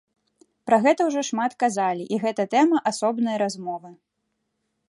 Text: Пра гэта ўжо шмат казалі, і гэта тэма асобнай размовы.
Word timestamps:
Пра 0.69 0.79
гэта 0.85 1.01
ўжо 1.09 1.21
шмат 1.29 1.51
казалі, 1.65 2.03
і 2.17 2.21
гэта 2.25 2.43
тэма 2.57 2.77
асобнай 2.93 3.35
размовы. 3.47 3.89